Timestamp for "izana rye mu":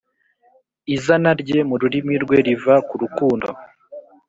0.95-1.75